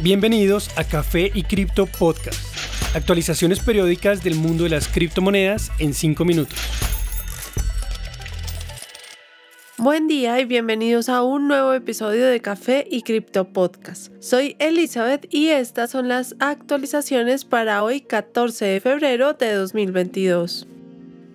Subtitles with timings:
[0.00, 2.38] Bienvenidos a Café y Cripto Podcast.
[2.94, 6.56] Actualizaciones periódicas del mundo de las criptomonedas en 5 minutos.
[9.76, 14.12] Buen día y bienvenidos a un nuevo episodio de Café y Cripto Podcast.
[14.20, 20.68] Soy Elizabeth y estas son las actualizaciones para hoy 14 de febrero de 2022.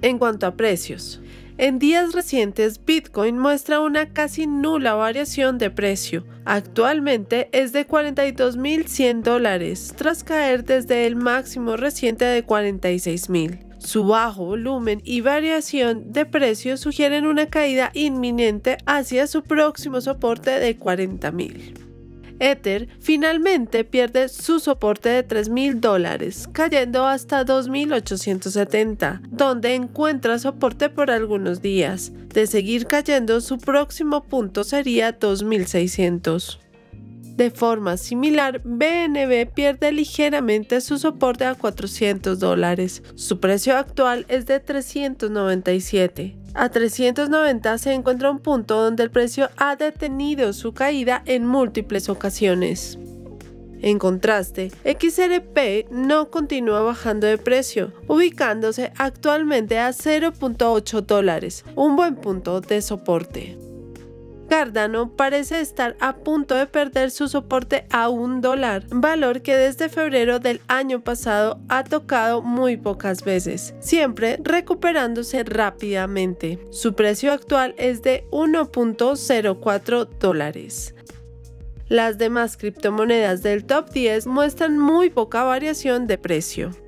[0.01, 1.19] En cuanto a precios,
[1.57, 6.25] en días recientes, Bitcoin muestra una casi nula variación de precio.
[6.45, 13.59] Actualmente es de 42.100 dólares, tras caer desde el máximo reciente de 46.000.
[13.79, 20.51] Su bajo volumen y variación de precio sugieren una caída inminente hacia su próximo soporte
[20.51, 21.82] de 40.000.
[22.39, 31.11] Ether finalmente pierde su soporte de 3.000 dólares, cayendo hasta 2.870, donde encuentra soporte por
[31.11, 32.11] algunos días.
[32.33, 36.59] De seguir cayendo, su próximo punto sería 2.600.
[37.35, 43.01] De forma similar, BNB pierde ligeramente su soporte a 400 dólares.
[43.15, 46.42] Su precio actual es de 397.
[46.55, 52.09] A 390 se encuentra un punto donde el precio ha detenido su caída en múltiples
[52.09, 52.99] ocasiones.
[53.81, 62.15] En contraste, XRP no continúa bajando de precio, ubicándose actualmente a 0.8 dólares, un buen
[62.15, 63.57] punto de soporte.
[64.53, 69.89] Cardano parece estar a punto de perder su soporte a un dólar, valor que desde
[69.89, 76.59] febrero del año pasado ha tocado muy pocas veces, siempre recuperándose rápidamente.
[76.69, 80.93] Su precio actual es de 1.04 dólares.
[81.87, 86.82] Las demás criptomonedas del top 10 muestran muy poca variación de precio.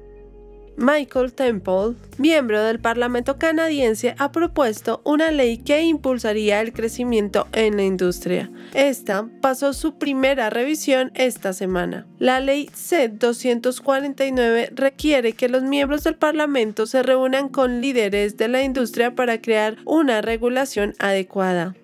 [0.78, 7.78] Michael Temple, miembro del Parlamento canadiense, ha propuesto una ley que impulsaría el crecimiento en
[7.78, 8.52] la industria.
[8.74, 12.06] Esta pasó su primera revisión esta semana.
[12.20, 18.64] La ley C-249 requiere que los miembros del Parlamento se reúnan con líderes de la
[18.64, 21.76] industria para crear una regulación adecuada.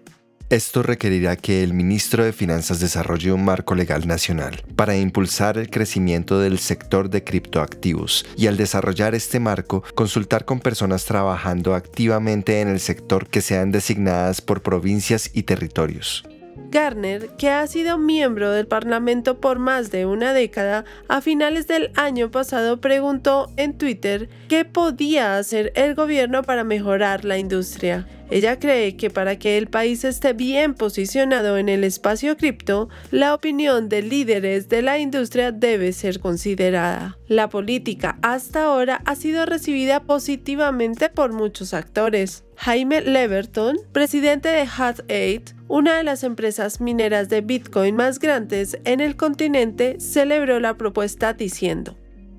[0.51, 5.69] Esto requerirá que el ministro de Finanzas desarrolle un marco legal nacional para impulsar el
[5.69, 12.59] crecimiento del sector de criptoactivos y al desarrollar este marco consultar con personas trabajando activamente
[12.59, 16.25] en el sector que sean designadas por provincias y territorios.
[16.71, 21.91] Garner, que ha sido miembro del Parlamento por más de una década, a finales del
[21.95, 28.07] año pasado preguntó en Twitter qué podía hacer el gobierno para mejorar la industria.
[28.31, 33.35] Ella cree que para que el país esté bien posicionado en el espacio cripto, la
[33.35, 37.17] opinión de líderes de la industria debe ser considerada.
[37.27, 42.45] La política hasta ahora ha sido recibida positivamente por muchos actores.
[42.55, 48.77] Jaime Leverton, presidente de Hut 8, una de las empresas mineras de Bitcoin más grandes
[48.83, 51.95] en el continente, celebró la propuesta diciendo,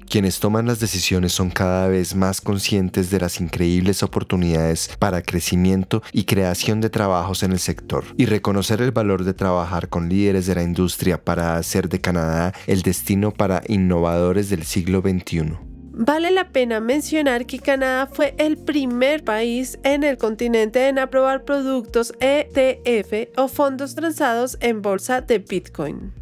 [0.06, 6.02] quienes toman las decisiones son cada vez más conscientes de las increíbles oportunidades para crecimiento
[6.12, 10.44] y creación de trabajos en el sector y reconocer el valor de trabajar con líderes
[10.44, 15.71] de la industria para hacer de Canadá el destino para innovadores del siglo XXI.
[15.94, 21.44] Vale la pena mencionar que Canadá fue el primer país en el continente en aprobar
[21.44, 26.21] productos ETF o fondos transados en bolsa de Bitcoin.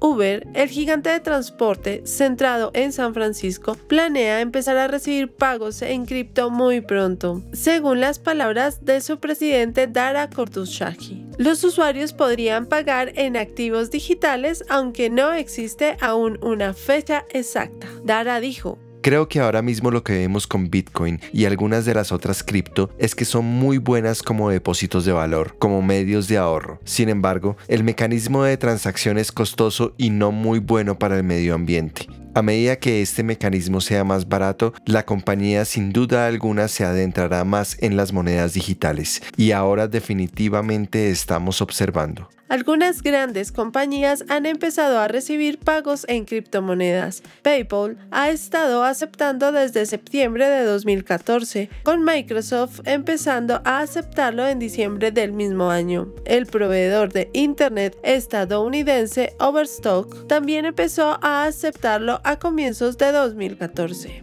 [0.00, 6.06] Uber, el gigante de transporte centrado en San Francisco, planea empezar a recibir pagos en
[6.06, 11.26] cripto muy pronto, según las palabras de su presidente Dara Khosrowshahi.
[11.38, 17.86] Los usuarios podrían pagar en activos digitales aunque no existe aún una fecha exacta.
[18.04, 22.10] Dara dijo, Creo que ahora mismo lo que vemos con Bitcoin y algunas de las
[22.10, 26.80] otras cripto es que son muy buenas como depósitos de valor, como medios de ahorro.
[26.84, 31.54] Sin embargo, el mecanismo de transacción es costoso y no muy bueno para el medio
[31.54, 32.06] ambiente.
[32.38, 37.42] A medida que este mecanismo sea más barato, la compañía sin duda alguna se adentrará
[37.42, 42.28] más en las monedas digitales y ahora definitivamente estamos observando.
[42.48, 47.22] Algunas grandes compañías han empezado a recibir pagos en criptomonedas.
[47.42, 55.12] PayPal ha estado aceptando desde septiembre de 2014, con Microsoft empezando a aceptarlo en diciembre
[55.12, 56.08] del mismo año.
[56.24, 64.22] El proveedor de Internet estadounidense Overstock también empezó a aceptarlo a comienzos de 2014.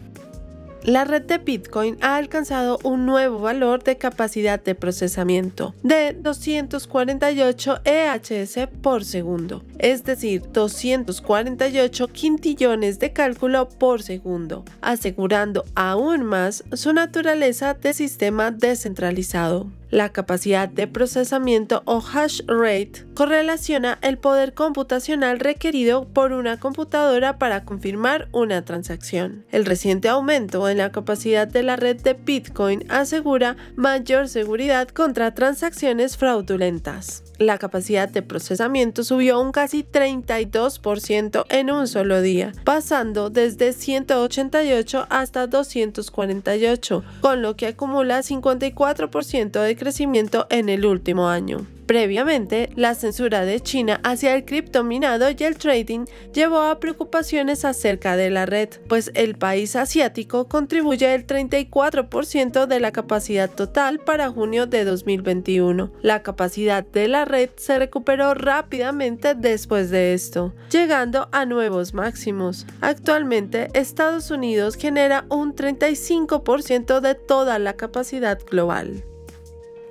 [0.84, 7.80] La red de Bitcoin ha alcanzado un nuevo valor de capacidad de procesamiento de 248
[7.84, 16.94] EHS por segundo, es decir, 248 quintillones de cálculo por segundo, asegurando aún más su
[16.94, 19.72] naturaleza de sistema descentralizado.
[19.96, 27.40] La capacidad de procesamiento o hash rate correlaciona el poder computacional requerido por una computadora
[27.40, 29.46] para confirmar una transacción.
[29.54, 35.34] El reciente aumento en la capacidad de la red de Bitcoin asegura mayor seguridad contra
[35.34, 37.24] transacciones fraudulentas.
[37.38, 45.08] La capacidad de procesamiento subió un casi 32% en un solo día, pasando desde 188
[45.10, 51.66] hasta 248, con lo que acumula 54% de crecimiento en el último año.
[51.86, 58.18] Previamente, la censura de China hacia el criptominado y el trading llevó a preocupaciones acerca
[58.18, 64.32] de la red, pues el país asiático contribuye el 34% de la capacidad total para
[64.32, 65.92] junio de 2021.
[66.02, 72.66] La capacidad de la red se recuperó rápidamente después de esto, llegando a nuevos máximos.
[72.82, 79.04] Actualmente, Estados Unidos genera un 35% de toda la capacidad global.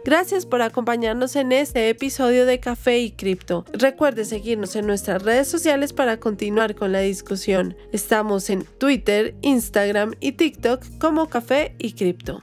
[0.04, 3.64] Gracias por acompañarnos en este episodio de Café y Cripto.
[3.72, 7.74] Recuerde seguirnos en nuestras redes sociales para continuar con la discusión.
[7.90, 12.42] Estamos en Twitter, Instagram y TikTok como Café y Cripto.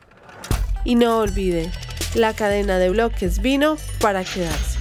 [0.86, 1.72] Y no olvide,
[2.16, 4.81] la cadena de bloques vino para quedarse.